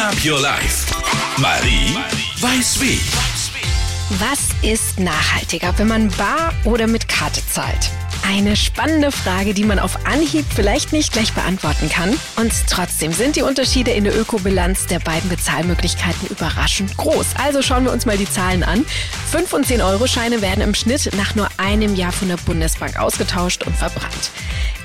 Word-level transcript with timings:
Up 0.00 0.14
Your 0.24 0.40
Life. 0.40 0.86
Marie 1.36 1.94
weiß 2.40 2.80
wie. 2.80 2.98
Was 4.18 4.48
ist 4.62 4.98
nachhaltiger, 4.98 5.74
wenn 5.76 5.88
man 5.88 6.08
bar 6.12 6.54
oder 6.64 6.86
mit 6.86 7.06
Karte 7.06 7.46
zahlt? 7.46 7.90
Eine 8.32 8.54
spannende 8.54 9.10
Frage, 9.10 9.54
die 9.54 9.64
man 9.64 9.80
auf 9.80 10.06
Anhieb 10.06 10.46
vielleicht 10.54 10.92
nicht 10.92 11.12
gleich 11.12 11.32
beantworten 11.32 11.88
kann. 11.88 12.16
Und 12.36 12.52
trotzdem 12.70 13.12
sind 13.12 13.34
die 13.34 13.42
Unterschiede 13.42 13.90
in 13.90 14.04
der 14.04 14.16
Ökobilanz 14.16 14.86
der 14.86 15.00
beiden 15.00 15.28
Bezahlmöglichkeiten 15.28 16.28
überraschend 16.28 16.96
groß. 16.96 17.26
Also 17.42 17.60
schauen 17.60 17.84
wir 17.84 17.92
uns 17.92 18.06
mal 18.06 18.16
die 18.16 18.30
Zahlen 18.30 18.62
an. 18.62 18.86
5 19.32 19.52
und 19.52 19.66
10 19.66 19.82
Euro 19.82 20.06
Scheine 20.06 20.42
werden 20.42 20.60
im 20.60 20.76
Schnitt 20.76 21.10
nach 21.16 21.34
nur 21.34 21.48
einem 21.56 21.96
Jahr 21.96 22.12
von 22.12 22.28
der 22.28 22.36
Bundesbank 22.36 23.00
ausgetauscht 23.00 23.64
und 23.66 23.74
verbrannt. 23.74 24.30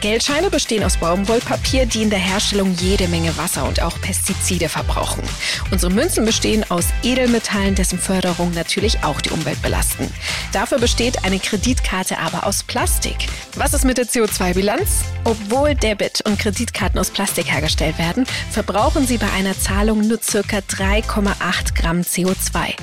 Geldscheine 0.02 0.50
bestehen 0.50 0.84
aus 0.84 0.98
Baumwollpapier, 0.98 1.86
die 1.86 2.04
in 2.04 2.10
der 2.10 2.20
Herstellung 2.20 2.76
jede 2.80 3.08
Menge 3.08 3.36
Wasser 3.38 3.68
und 3.68 3.82
auch 3.82 4.00
Pestizide 4.02 4.70
verbrauchen. 4.70 5.24
Unsere 5.72 5.92
Münzen 5.92 6.26
bestehen 6.26 6.64
aus 6.70 6.86
Edelmetallen, 7.02 7.76
dessen 7.76 7.98
Förderung 7.98 8.52
natürlich 8.52 9.04
auch 9.04 9.22
die 9.22 9.32
Umwelt 9.32 9.62
belasten. 9.62 10.12
Dafür 10.52 10.80
besteht 10.80 11.24
eine 11.24 11.40
Kreditkarte 11.40 12.20
aber 12.20 12.46
aus 12.46 12.62
Plastik. 12.64 13.28
Was 13.56 13.74
ist 13.74 13.86
mit 13.86 13.98
der 13.98 14.06
CO2-Bilanz? 14.06 15.04
Obwohl 15.24 15.76
Debit- 15.76 16.22
und 16.26 16.40
Kreditkarten 16.40 17.00
aus 17.00 17.10
Plastik 17.10 17.52
hergestellt 17.52 17.98
werden, 17.98 18.26
verbrauchen 18.52 19.08
sie 19.08 19.18
bei 19.18 19.32
einer 19.32 19.58
Zahlung 19.58 20.08
nur 20.08 20.18
ca. 20.20 20.58
3,8 20.58 21.76
Gramm 21.76 22.02
CO2. 22.02 22.76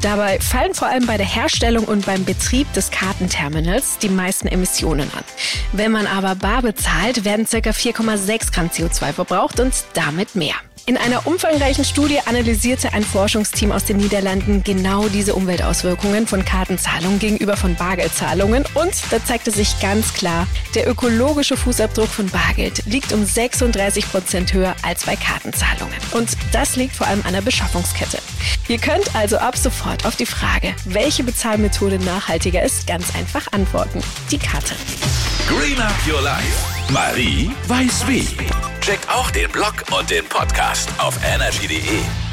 Dabei 0.00 0.40
fallen 0.40 0.74
vor 0.74 0.88
allem 0.88 1.06
bei 1.06 1.16
der 1.16 1.26
Herstellung 1.26 1.84
und 1.84 2.06
beim 2.06 2.24
Betrieb 2.24 2.72
des 2.72 2.90
Kartenterminals 2.90 3.98
die 3.98 4.08
meisten 4.08 4.48
Emissionen 4.48 5.10
an. 5.14 5.24
Wenn 5.72 5.92
man 5.92 6.06
aber 6.06 6.34
bar 6.34 6.62
bezahlt, 6.62 7.24
werden 7.24 7.46
ca. 7.46 7.58
4,6 7.58 8.52
Gramm 8.52 8.68
CO2 8.68 9.12
verbraucht 9.12 9.60
und 9.60 9.72
damit 9.94 10.34
mehr. 10.34 10.54
In 10.86 10.96
einer 10.96 11.26
umfangreichen 11.26 11.84
Studie 11.84 12.18
analysierte 12.24 12.92
ein 12.94 13.04
Forschungsteam 13.04 13.70
aus 13.70 13.84
den 13.84 13.98
Niederlanden 13.98 14.64
genau 14.64 15.08
diese 15.08 15.34
Umweltauswirkungen 15.34 16.26
von 16.26 16.44
Kartenzahlungen 16.44 17.18
gegenüber 17.18 17.56
von 17.56 17.76
Bargeldzahlungen 17.76 18.64
und 18.74 18.92
da 19.10 19.24
zeigte 19.24 19.50
sich 19.50 19.78
ganz 19.80 19.99
klar, 20.14 20.46
der 20.74 20.88
ökologische 20.88 21.56
Fußabdruck 21.56 22.08
von 22.08 22.28
Bargeld 22.28 22.84
liegt 22.86 23.12
um 23.12 23.24
36 23.24 24.10
Prozent 24.10 24.52
höher 24.52 24.74
als 24.82 25.04
bei 25.04 25.16
Kartenzahlungen. 25.16 25.96
Und 26.12 26.36
das 26.52 26.76
liegt 26.76 26.96
vor 26.96 27.06
allem 27.06 27.22
an 27.24 27.32
der 27.32 27.42
Beschaffungskette. 27.42 28.18
Ihr 28.68 28.78
könnt 28.78 29.14
also 29.14 29.38
ab 29.38 29.56
sofort 29.56 30.06
auf 30.06 30.16
die 30.16 30.26
Frage, 30.26 30.74
welche 30.84 31.24
Bezahlmethode 31.24 31.98
nachhaltiger 31.98 32.62
ist, 32.62 32.86
ganz 32.86 33.14
einfach 33.14 33.52
antworten. 33.52 34.00
Die 34.30 34.38
Karte. 34.38 34.74
Green 35.48 35.80
Up 35.80 35.94
Your 36.06 36.22
Life. 36.22 36.92
Marie 36.92 37.50
weiß 37.68 38.06
wie. 38.06 38.26
Check 38.80 39.00
auch 39.08 39.30
den 39.30 39.50
Blog 39.50 39.84
und 39.96 40.10
den 40.10 40.24
Podcast 40.24 40.88
auf 40.98 41.18
energy.de. 41.24 42.29